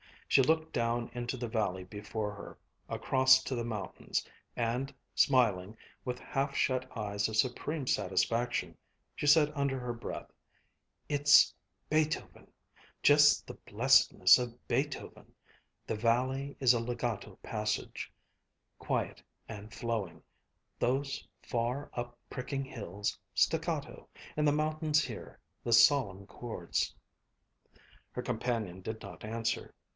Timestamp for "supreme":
7.35-7.85